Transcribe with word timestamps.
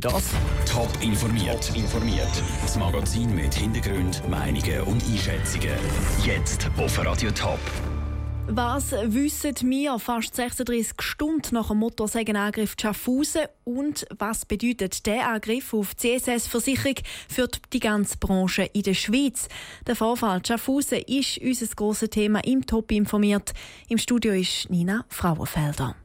Das 0.00 0.30
Top 0.70 0.88
informiert. 1.00 1.74
informiert. 1.74 2.30
Das 2.62 2.76
Magazin 2.76 3.34
mit 3.34 3.52
Hintergrund, 3.52 4.22
Meinungen 4.28 4.82
und 4.82 5.02
Einschätzungen. 5.02 5.76
Jetzt 6.24 6.70
auf 6.76 7.04
Radio 7.04 7.32
Top. 7.32 7.58
Was 8.46 8.92
wissen 8.92 9.54
wir 9.68 9.98
fast 9.98 10.36
36 10.36 11.02
Stunden 11.02 11.54
nach 11.56 11.68
dem 11.68 11.78
Motorsägenangriff 11.78 12.76
Schaffhausen 12.80 13.46
und 13.64 14.06
was 14.16 14.46
bedeutet 14.46 15.04
der 15.04 15.30
Angriff 15.30 15.74
auf 15.74 15.96
die 15.96 16.16
CSS-Versicherung 16.16 16.94
für 17.28 17.48
die 17.72 17.80
ganze 17.80 18.18
Branche 18.18 18.70
in 18.72 18.82
der 18.82 18.94
Schweiz? 18.94 19.48
Der 19.84 19.96
Vorfall 19.96 20.42
Schaffhausen 20.46 20.98
ist 21.08 21.38
unser 21.38 21.66
grosses 21.74 22.10
Thema 22.10 22.38
im 22.44 22.64
Top 22.64 22.92
informiert. 22.92 23.52
Im 23.88 23.98
Studio 23.98 24.32
ist 24.32 24.70
Nina 24.70 25.04
Frauenfelder. 25.08 25.96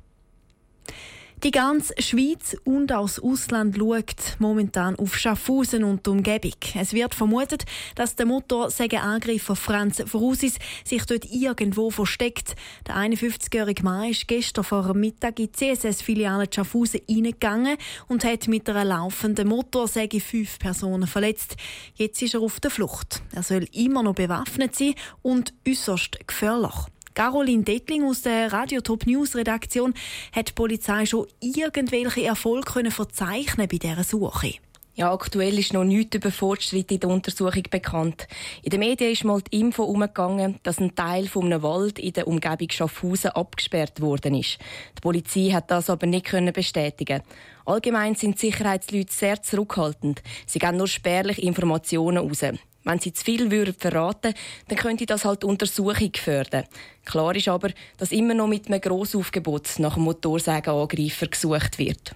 Die 1.44 1.52
ganze 1.52 1.94
Schweiz 2.02 2.55
und 2.64 2.94
aus 2.94 3.20
Ausland 3.20 3.75
schaut 3.75 4.38
momentan 4.39 4.96
auf 4.96 5.18
Schaffhausen 5.18 5.84
und 5.84 6.06
die 6.06 6.10
Umgebung. 6.10 6.54
Es 6.74 6.93
wird 6.93 7.14
vermutet, 7.14 7.66
dass 7.96 8.16
der 8.16 8.25
Motorsägenangreifer 8.28 9.57
Franz 9.57 10.02
Frusis 10.06 10.57
sich 10.86 11.04
dort 11.06 11.25
irgendwo 11.29 11.92
versteckt. 11.92 12.56
Der 12.88 12.96
51-jährige 12.96 13.83
Mann 13.83 14.11
ist 14.11 14.29
gestern 14.29 14.64
vor 14.64 14.93
Mittag 14.93 15.38
in 15.38 15.52
die 15.52 15.75
CSS-Filiale 15.75 16.47
Schaffhausen 16.50 17.02
reingegangen 17.10 17.75
und 18.07 18.24
hat 18.24 18.47
mit 18.47 18.69
einer 18.69 18.86
laufenden 18.86 19.50
Motorsäge 19.50 20.21
fünf 20.21 20.60
Personen 20.60 21.07
verletzt. 21.07 21.57
Jetzt 21.96 22.21
ist 22.21 22.36
er 22.36 22.39
auf 22.39 22.61
der 22.61 22.71
Flucht. 22.71 23.21
Er 23.36 23.44
soll 23.44 23.68
immer 23.74 24.02
noch 24.02 24.16
bewaffnet 24.16 24.78
sein 24.78 24.96
und 25.21 25.54
äußerst 25.68 26.25
gefährlich. 26.25 26.88
Caroline 27.14 27.64
Dettling 27.64 28.06
aus 28.06 28.24
der 28.24 28.52
Radio 28.52 28.82
Top 28.82 29.06
News 29.06 29.36
Redaktion 29.36 29.94
hat 30.32 30.50
die 30.50 30.54
Polizei 30.54 31.06
schon 31.06 31.28
irgendwelche 31.42 32.23
Erfolge 32.26 32.72
können 32.72 32.92
verzeichnen 32.92 33.67
bei 33.67 33.78
dieser 33.78 34.03
Suche. 34.03 34.56
Ja, 34.95 35.12
aktuell 35.12 35.58
ist 35.58 35.73
noch 35.73 35.84
nichts 35.84 36.16
über 36.16 36.31
Fortschritte 36.31 36.95
in 36.95 37.00
der 37.00 37.09
Untersuchung 37.09 37.64
bekannt. 37.70 38.28
In 38.61 38.70
den 38.72 38.80
Medien 38.80 39.11
ist 39.11 39.23
mal 39.23 39.42
die 39.42 39.59
Info 39.59 39.83
umgegangen, 39.83 40.59
dass 40.64 40.80
ein 40.80 40.95
Teil 40.95 41.28
von 41.28 41.45
einem 41.45 41.64
Wald 41.64 41.97
in 41.97 42.14
der 42.14 42.28
Umgebung 42.28 42.70
Schaffhausen 42.70 43.31
abgesperrt 43.31 44.02
worden 44.02 44.36
ist. 44.36 44.59
Die 44.98 45.02
Polizei 45.02 45.50
hat 45.52 45.70
das 45.72 45.89
aber 45.89 46.05
nicht 46.08 46.25
können 46.25 46.53
bestätigen. 46.53 47.22
Allgemein 47.66 48.16
sind 48.16 48.38
Sicherheitsleute 48.38 49.14
sehr 49.14 49.42
zurückhaltend. 49.42 50.22
Sie 50.45 50.59
geben 50.59 50.77
nur 50.77 50.88
spärlich 50.88 51.42
Informationen 51.42 52.17
raus. 52.17 52.44
Wenn 52.84 53.00
sie 53.00 53.14
zu 53.14 53.23
viel 53.23 53.50
würden 53.50 53.73
verraten 53.78 54.34
dann 54.67 54.78
könnte 54.78 55.06
das 55.06 55.26
halt 55.26 55.44
Untersuchung 55.44 56.12
fördern. 56.16 56.66
Klar 57.06 57.36
ist 57.36 57.48
aber, 57.48 57.70
dass 57.98 58.12
immer 58.12 58.34
noch 58.34 58.48
mit 58.48 58.67
einem 58.67 58.81
Grossaufgebot 58.81 59.80
nach 59.80 59.95
einem 59.95 60.06
Motorsägenangreifer 60.06 61.28
gesucht 61.28 61.78
wird. 61.80 62.16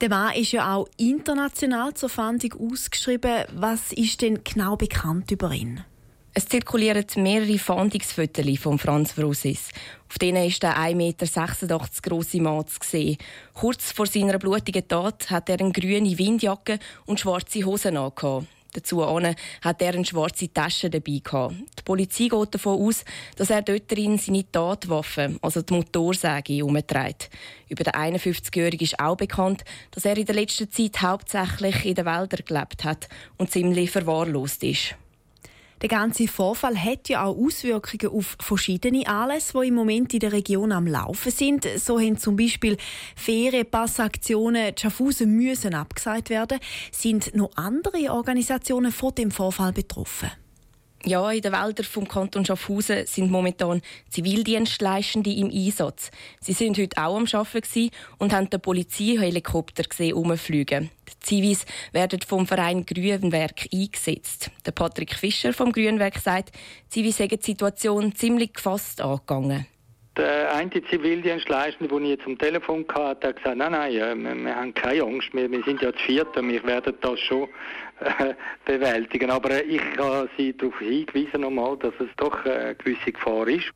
Der 0.00 0.10
Mann 0.10 0.34
ist 0.34 0.52
ja 0.52 0.74
auch 0.74 0.88
international 0.98 1.94
zur 1.94 2.10
Fahndung 2.10 2.70
ausgeschrieben. 2.70 3.44
Was 3.54 3.92
ist 3.92 4.20
denn 4.20 4.44
genau 4.44 4.76
bekannt 4.76 5.30
über 5.30 5.52
ihn? 5.52 5.84
Es 6.34 6.44
zirkulieren 6.44 7.06
mehrere 7.16 7.58
Fahndungsfotos 7.58 8.58
von 8.58 8.78
Franz 8.78 9.12
Vrosis. 9.12 9.70
Auf 10.10 10.18
denen 10.18 10.44
ist 10.46 10.62
der 10.62 10.76
1,86 10.76 10.94
Meter 10.94 11.78
grosse 12.02 12.42
Mann 12.42 12.66
zu 12.66 12.76
sehen. 12.84 13.16
Kurz 13.54 13.90
vor 13.92 14.06
seiner 14.06 14.38
blutigen 14.38 14.86
Tat 14.86 15.30
hat 15.30 15.48
er 15.48 15.60
eine 15.60 15.72
grüne 15.72 16.18
Windjacke 16.18 16.78
und 17.06 17.20
schwarze 17.20 17.64
Hosen 17.64 17.96
angehabt. 17.96 18.46
Dazu 18.72 19.04
hat 19.06 19.82
er 19.82 19.94
eine 19.94 20.04
schwarze 20.04 20.52
Tasche 20.52 20.90
dabei 20.90 21.20
gehabt. 21.22 21.54
Die 21.78 21.82
Polizei 21.84 22.28
geht 22.28 22.54
davon 22.54 22.86
aus, 22.86 23.04
dass 23.36 23.50
er 23.50 23.62
dort 23.62 23.90
drin 23.90 24.18
seine 24.18 24.50
Tatwaffe, 24.50 25.36
also 25.40 25.62
die 25.62 25.74
Motorsäge, 25.74 26.64
umträgt. 26.64 27.30
Über 27.68 27.84
den 27.84 27.94
51-Jährigen 27.94 28.84
ist 28.84 29.00
auch 29.00 29.16
bekannt, 29.16 29.64
dass 29.92 30.04
er 30.04 30.16
in 30.16 30.26
der 30.26 30.34
letzten 30.34 30.70
Zeit 30.70 31.00
hauptsächlich 31.00 31.84
in 31.84 31.94
den 31.94 32.04
Wäldern 32.04 32.44
gelebt 32.44 32.84
hat 32.84 33.08
und 33.38 33.50
ziemlich 33.50 33.90
verwahrlost 33.90 34.62
ist. 34.62 34.94
Der 35.82 35.88
ganze 35.90 36.26
Vorfall 36.26 36.76
hat 36.76 37.08
ja 37.08 37.24
auch 37.24 37.36
Auswirkungen 37.36 38.16
auf 38.16 38.36
verschiedene 38.40 39.06
Anlässe, 39.06 39.60
die 39.60 39.68
im 39.68 39.74
Moment 39.74 40.14
in 40.14 40.20
der 40.20 40.32
Region 40.32 40.72
am 40.72 40.86
Laufen 40.86 41.30
sind. 41.30 41.68
So 41.76 42.00
haben 42.00 42.16
zum 42.16 42.36
Beispiel 42.36 42.78
Ferienpassaktionen 43.14 44.72
Schaffhausen 44.78 45.36
müssen 45.36 45.74
abgesagt 45.74 46.30
werden. 46.30 46.60
Sind 46.90 47.34
noch 47.34 47.50
andere 47.56 48.10
Organisationen 48.10 48.90
von 48.90 49.14
dem 49.14 49.30
Vorfall 49.30 49.72
betroffen? 49.72 50.30
Ja, 51.08 51.30
in 51.30 51.40
den 51.40 51.52
Wäldern 51.52 51.86
vom 51.86 52.08
Kanton 52.08 52.44
Schaffhausen 52.44 53.06
sind 53.06 53.30
momentan 53.30 53.80
Zivildienstleistende 54.10 55.32
im 55.32 55.52
Einsatz. 55.52 56.10
Sie 56.40 56.52
sind 56.52 56.76
heute 56.78 57.00
auch 57.00 57.16
am 57.16 57.28
Arbeiten 57.30 57.90
und 58.18 58.32
haben 58.32 58.50
den 58.50 58.60
Polizeihelikopter 58.60 59.84
gesehen 59.84 60.14
umfliegen. 60.14 60.90
Die 61.08 61.20
Zivis 61.20 61.64
werden 61.92 62.18
vom 62.26 62.48
Verein 62.48 62.84
Grünwerk 62.84 63.68
eingesetzt. 63.72 64.50
Der 64.66 64.72
Patrick 64.72 65.14
Fischer 65.14 65.52
vom 65.52 65.70
Grünwerk 65.70 66.18
sagt, 66.18 66.50
die 66.86 66.88
Zivis 66.88 67.20
haben 67.20 67.38
die 67.38 67.40
Situation 67.40 68.12
ziemlich 68.16 68.54
gefasst 68.54 69.00
angegangen. 69.00 69.64
Der 70.16 70.54
eine 70.54 70.70
Zivildienstleistende, 70.70 71.94
den 71.94 72.06
ich 72.06 72.26
am 72.26 72.38
Telefon 72.38 72.86
hatte, 72.94 73.28
hat 73.28 73.36
gesagt, 73.36 73.56
nein, 73.56 73.72
nein, 73.72 73.92
wir, 73.92 74.16
wir 74.16 74.56
haben 74.56 74.72
keine 74.72 75.02
Angst, 75.02 75.28
wir, 75.34 75.50
wir 75.50 75.62
sind 75.62 75.82
ja 75.82 75.92
zu 75.92 75.98
viert 75.98 76.34
und 76.36 76.48
wir 76.48 76.64
werden 76.64 76.94
das 77.02 77.20
schon 77.20 77.48
äh, 78.00 78.34
bewältigen. 78.64 79.30
Aber 79.30 79.62
ich 79.62 79.82
habe 79.98 80.28
Sie 80.38 80.56
darauf 80.56 80.78
hingewiesen, 80.78 81.42
nochmal, 81.42 81.76
dass 81.76 81.92
es 82.00 82.08
doch 82.16 82.44
eine 82.46 82.74
gewisse 82.76 83.12
Gefahr 83.12 83.46
ist. 83.48 83.70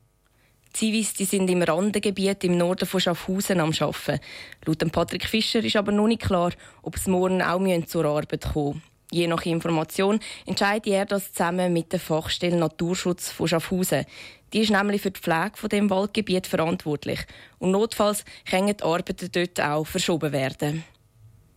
Zivis 0.73 1.13
die 1.15 1.25
sind 1.25 1.51
im 1.51 1.63
Randengebiet 1.63 2.45
im 2.45 2.57
Norden 2.57 2.87
von 2.87 3.01
Schaffhausen 3.01 3.61
am 3.61 3.73
Arbeiten. 3.79 4.21
Laut 4.65 4.93
Patrick 4.93 5.27
Fischer 5.27 5.63
ist 5.63 5.77
aber 5.77 5.93
noch 5.93 6.07
nicht 6.07 6.23
klar, 6.23 6.53
ob 6.83 6.97
es 6.97 7.07
morgen 7.07 7.43
auch 7.43 7.85
zur 7.87 8.05
Arbeit 8.05 8.49
kommen 8.53 8.81
Je 9.13 9.27
nach 9.27 9.45
Information 9.45 10.21
entscheidet 10.47 10.87
er 10.87 11.05
das 11.05 11.33
zusammen 11.33 11.73
mit 11.73 11.93
der 11.93 12.01
Fachstelle 12.01 12.57
Naturschutz 12.57 13.31
von 13.31 13.49
Schaffhausen. 13.49 14.05
Die 14.53 14.61
ist 14.61 14.71
nämlich 14.71 15.03
für 15.03 15.11
die 15.11 15.21
Pflege 15.21 15.53
von 15.55 15.69
dem 15.69 15.91
Waldgebiet 15.91 16.47
verantwortlich. 16.47 17.21
Und 17.59 17.73
notfalls 17.73 18.25
können 18.49 18.77
die 18.77 18.83
Arbeiten 18.83 19.31
dort 19.33 19.61
auch 19.61 19.87
verschoben 19.87 20.33
werden. 20.33 20.85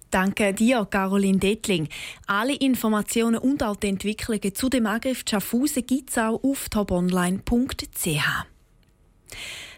Danke 0.09 0.53
dir, 0.53 0.85
Caroline 0.85 1.39
Dettling. 1.39 1.89
Alle 2.27 2.53
Informationen 2.55 3.37
und 3.37 3.63
auch 3.63 3.75
die 3.75 3.87
Entwicklungen 3.87 4.53
zu 4.53 4.69
dem 4.69 4.85
Angriff 4.85 5.23
Schaffhausen 5.27 5.87
gibt 5.87 6.11
es 6.11 6.19
auch 6.19 6.43
auf 6.43 6.69
tobonline.ch. 6.69 8.45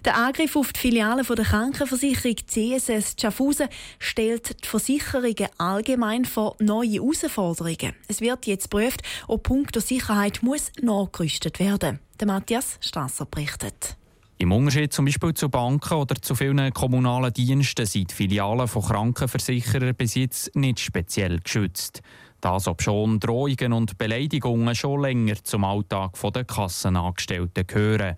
Der 0.06 0.18
Angriff 0.18 0.56
auf 0.56 0.72
die 0.72 0.80
Filiale 0.80 1.24
der 1.24 1.46
Krankenversicherung 1.46 2.36
CSS 2.46 3.16
Schaffhausen 3.20 3.70
stellt 3.98 4.64
die 4.64 4.68
Versicherungen 4.68 5.48
allgemein 5.58 6.26
vor 6.26 6.56
neue 6.60 7.02
Herausforderungen. 7.02 7.96
Es 8.08 8.22
wird 8.22 8.46
jetzt 8.46 8.70
geprüft, 8.70 9.02
ob 9.28 9.42
Punkte 9.42 9.82
Sicherheit 9.82 10.44
muss 10.44 10.72
nachgerüstet 10.80 11.60
werden. 11.60 12.00
Der 12.20 12.28
Matthias 12.28 12.78
Strasser 12.82 13.26
berichtet. 13.26 13.98
Im 14.38 14.52
Unterschied 14.52 14.94
zum 14.94 15.06
Beispiel 15.06 15.34
zu 15.34 15.50
Banken 15.50 15.96
oder 15.96 16.22
zu 16.22 16.36
vielen 16.36 16.72
kommunalen 16.72 17.34
Diensten 17.34 17.88
sind 17.88 18.12
die 18.12 18.14
Filialen 18.14 18.68
von 18.68 18.84
Krankenversicherern 18.84 19.96
bis 19.96 20.14
jetzt 20.14 20.56
nicht 20.56 20.82
speziell 20.82 21.40
geschützt. 21.40 22.04
Das, 22.42 22.68
ob 22.68 22.84
schon 22.84 23.20
Drohungen 23.20 23.74
und 23.74 23.98
Beleidigungen 23.98 24.76
schon 24.76 25.02
länger 25.02 25.44
zum 25.44 25.64
Alltag 25.64 26.12
der 26.32 26.44
Kassenangestellten 26.44 27.66
gehören. 27.66 28.18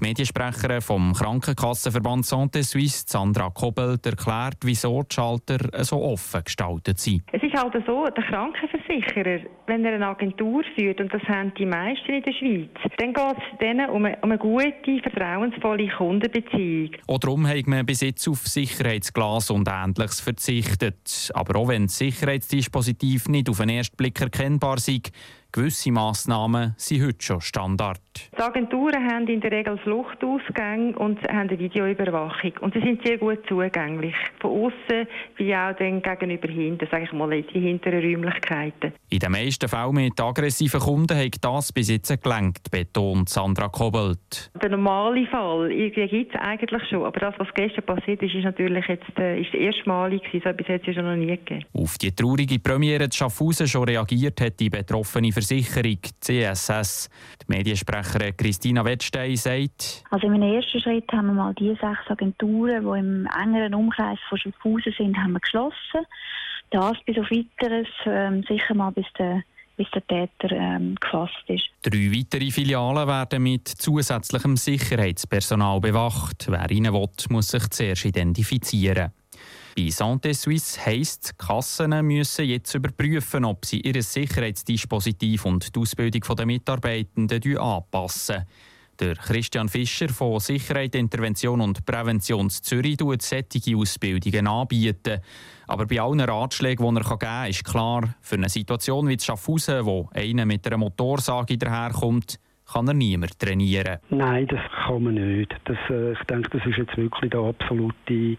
Die 0.00 0.06
Mediensprecherin 0.06 0.80
vom 0.80 1.12
Krankenkassenverband 1.12 2.24
Santé 2.24 2.62
Suisse, 2.62 3.04
Sandra 3.06 3.50
Kobelt, 3.50 4.06
erklärt, 4.06 4.56
wieso 4.62 5.02
die 5.02 5.14
Schalter 5.14 5.84
so 5.84 6.02
offen 6.02 6.42
gestaltet 6.44 6.98
sind. 6.98 7.22
Es 7.30 7.42
ist 7.42 7.54
halt 7.54 7.74
so, 7.86 8.06
der 8.06 8.24
Krankenversicherer, 8.24 9.40
wenn 9.66 9.84
er 9.84 9.94
eine 9.94 10.06
Agentur 10.06 10.62
führt, 10.74 11.00
und 11.00 11.12
das 11.12 11.22
haben 11.24 11.52
die 11.58 11.66
meisten 11.66 12.10
in 12.10 12.22
der 12.22 12.32
Schweiz, 12.32 12.70
dann 12.96 13.12
geht 13.12 13.36
es 13.36 13.58
denen 13.58 13.90
um 13.90 14.04
eine, 14.04 14.16
um 14.22 14.30
eine 14.30 14.38
gute, 14.38 15.00
vertrauensvolle 15.02 15.88
Kundenbeziehung. 15.88 16.90
Auch 17.06 17.18
darum 17.18 17.46
hat 17.46 17.66
man 17.66 17.84
bis 17.84 18.00
jetzt 18.00 18.26
auf 18.28 18.38
Sicherheitsglas 18.46 19.50
und 19.50 19.68
Ähnliches 19.68 20.20
verzichtet. 20.20 21.30
Aber 21.34 21.58
auch 21.58 21.68
wenn 21.68 21.86
das 21.86 21.98
Sicherheitsdispositiv 21.98 23.28
nicht 23.28 23.50
auf 23.50 23.58
den 23.58 23.68
ersten 23.68 23.96
Blick 23.96 24.20
erkennbar 24.20 24.76
ist, 24.76 25.12
Gewisse 25.54 25.92
Massnahmen 25.92 26.72
sind 26.78 27.04
heute 27.04 27.22
schon 27.22 27.42
Standard. 27.42 28.00
Die 28.34 28.42
Agenturen 28.42 29.06
haben 29.10 29.26
in 29.28 29.42
der 29.42 29.52
Regel 29.52 29.76
Fluchtausgänge 29.78 30.96
und 30.96 31.20
haben 31.28 31.50
eine 31.50 31.58
Videoüberwachung. 31.58 32.52
Und 32.60 32.72
sie 32.72 32.80
sind 32.80 33.06
sehr 33.06 33.18
gut 33.18 33.40
zugänglich. 33.46 34.14
Von 34.40 34.50
außen 34.50 35.06
wie 35.36 35.54
auch 35.54 35.76
dann 35.76 36.00
gegenüber 36.00 36.48
hinten, 36.48 36.88
sage 36.90 37.04
ich 37.04 37.12
mal, 37.12 37.30
in 37.34 37.46
die 37.52 37.60
hinteren 37.60 38.00
Räumlichkeiten. 38.00 38.92
In 39.10 39.18
den 39.18 39.32
meisten 39.32 39.68
Fällen 39.68 39.94
mit 39.94 40.18
aggressiven 40.18 40.80
Kunden 40.80 41.18
hat 41.18 41.36
das 41.42 41.70
bis 41.70 41.90
jetzt 41.90 42.22
gelenkt, 42.22 42.70
betont 42.70 43.28
Sandra 43.28 43.68
Kobelt. 43.68 44.50
Der 44.62 44.70
normale 44.70 45.26
Fall 45.26 45.68
gibt 45.68 46.34
es 46.34 46.40
eigentlich 46.40 46.82
schon. 46.88 47.04
Aber 47.04 47.20
das, 47.20 47.34
was 47.36 47.48
gestern 47.54 47.84
passiert 47.84 48.22
ist, 48.22 48.34
ist 48.34 48.44
natürlich 48.44 48.86
jetzt 48.88 49.18
äh, 49.18 49.38
ist 49.38 49.52
erstmalig 49.52 50.22
gewesen. 50.22 50.54
So 50.66 50.72
jetzt 50.72 50.88
ist 50.88 50.96
es 50.96 51.02
noch 51.02 51.14
nie 51.14 51.26
gegeben. 51.26 51.64
Auf 51.74 51.98
die 51.98 52.14
traurige 52.14 52.58
Premiere 52.58 53.10
zu 53.10 53.18
Schaffhausen 53.18 53.68
schon 53.68 53.84
reagiert 53.84 54.40
hat 54.40 54.58
die 54.58 54.70
betroffene 54.70 55.30
Versicherung 55.42 55.98
CSS. 56.20 57.10
Die 57.42 57.52
Mediensprecherin 57.56 58.36
Christina 58.36 58.84
Wettstein 58.84 59.36
sagt, 59.36 60.04
also 60.10 60.26
im 60.26 60.40
ersten 60.40 60.80
Schritt 60.80 61.10
haben 61.12 61.26
wir 61.26 61.34
mal 61.34 61.54
die 61.54 61.70
sechs 61.80 62.08
Agenturen, 62.08 62.82
die 62.82 62.98
im 62.98 63.26
engeren 63.26 63.74
Umkreis 63.74 64.18
von 64.28 64.38
Schaffhausen 64.38 64.94
sind, 64.96 65.16
haben 65.16 65.32
wir 65.32 65.40
geschlossen. 65.40 66.06
das 66.70 66.96
bis 67.04 67.18
auf 67.18 67.30
weiteres 67.30 67.88
ähm, 68.06 68.44
sicher 68.48 68.74
mal 68.74 68.90
bis 68.90 69.06
der 69.18 69.42
bis 69.74 69.90
der 69.90 70.06
Täter 70.06 70.54
ähm, 70.54 70.96
gefasst 71.00 71.44
ist. 71.48 71.64
Drei 71.82 72.12
weitere 72.12 72.50
Filialen 72.50 73.08
werden 73.08 73.42
mit 73.42 73.68
zusätzlichem 73.68 74.56
Sicherheitspersonal 74.56 75.80
bewacht. 75.80 76.46
Wer 76.48 76.70
rein 76.70 76.92
will, 76.92 77.08
muss 77.30 77.48
sich 77.48 77.68
zuerst 77.70 78.04
identifizieren. 78.04 79.12
Bei 79.74 79.88
Santé 79.88 80.34
Suisse 80.34 80.84
heisst, 80.84 81.38
Kassen 81.38 82.06
müssen 82.06 82.44
jetzt 82.44 82.74
überprüfen, 82.74 83.46
ob 83.46 83.64
sie 83.64 83.80
ihr 83.80 84.02
Sicherheitsdispositiv 84.02 85.46
und 85.46 85.74
die 85.74 85.80
Ausbildung 85.80 86.36
der 86.36 86.44
Mitarbeitenden 86.46 87.56
anpassen. 87.56 88.44
Der 89.00 89.16
Christian 89.16 89.70
Fischer 89.70 90.10
von 90.10 90.40
Sicherheit, 90.40 90.94
Intervention 90.94 91.62
und 91.62 91.86
Prävention 91.86 92.50
Zürich 92.50 92.98
tut 92.98 93.22
solche 93.22 93.74
Ausbildungen 93.74 94.46
anbieten. 94.46 95.20
Aber 95.66 95.86
bei 95.86 96.02
allen 96.02 96.20
Ratschlägen, 96.20 96.94
die 96.94 97.00
er 97.00 97.04
geben 97.04 97.18
kann, 97.18 97.48
ist 97.48 97.64
klar, 97.64 98.14
für 98.20 98.36
eine 98.36 98.50
Situation 98.50 99.08
wie 99.08 99.18
Schaffhausen, 99.18 99.86
wo 99.86 100.10
einer 100.12 100.44
mit 100.44 100.66
einer 100.66 100.76
Motorsage 100.76 101.56
daherkommt, 101.56 102.38
kann 102.72 102.88
er 102.88 102.94
niemand 102.94 103.38
trainieren. 103.38 103.98
Nein, 104.10 104.46
das 104.48 104.60
kann 104.86 105.02
man 105.02 105.14
nicht. 105.14 105.54
Das, 105.64 105.76
äh, 105.90 106.12
ich 106.12 106.22
denke, 106.24 106.58
das 106.58 106.66
ist 106.66 106.78
jetzt 106.78 106.96
wirklich 106.96 107.30
der 107.30 107.40
absolute 107.40 108.12
äh, 108.12 108.36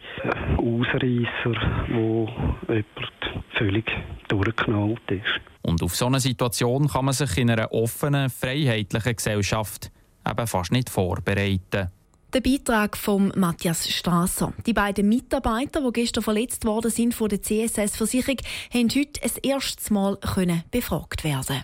Ausreißer, 0.58 1.88
wo 1.90 2.30
jemand 2.68 3.46
völlig 3.58 3.86
durchgeknallt 4.28 5.12
ist. 5.12 5.42
Und 5.62 5.82
auf 5.82 5.96
so 5.96 6.08
eine 6.08 6.20
Situation 6.20 6.88
kann 6.88 7.06
man 7.06 7.14
sich 7.14 7.38
in 7.38 7.50
einer 7.50 7.72
offenen, 7.72 8.30
freiheitlichen 8.30 9.16
Gesellschaft 9.16 9.92
eben 10.30 10.48
fast 10.48 10.72
nicht 10.72 10.90
vorbereiten. 10.90 11.90
Der 12.34 12.42
Beitrag 12.42 12.98
von 12.98 13.32
Matthias 13.36 13.88
Strasser. 13.88 14.54
Die 14.66 14.74
beiden 14.74 15.08
Mitarbeiter, 15.08 15.82
die 15.82 16.02
gestern 16.02 16.24
verletzt 16.24 16.66
worden 16.66 16.90
sind 16.90 17.14
von 17.14 17.30
der 17.30 17.44
CSS-Versicherung, 17.44 18.38
haben 18.74 18.90
heute 18.90 19.22
ein 19.22 19.32
erstes 19.44 19.92
Mal 19.92 20.18
befragt 20.72 21.24
werden. 21.24 21.64